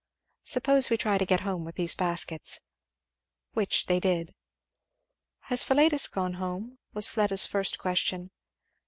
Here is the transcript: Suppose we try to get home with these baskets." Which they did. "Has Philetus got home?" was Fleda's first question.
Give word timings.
Suppose 0.45 0.89
we 0.89 0.97
try 0.97 1.19
to 1.19 1.27
get 1.27 1.41
home 1.41 1.63
with 1.63 1.75
these 1.75 1.93
baskets." 1.93 2.59
Which 3.53 3.85
they 3.85 3.99
did. 3.99 4.33
"Has 5.41 5.63
Philetus 5.63 6.07
got 6.07 6.33
home?" 6.41 6.79
was 6.91 7.11
Fleda's 7.11 7.45
first 7.45 7.77
question. 7.77 8.31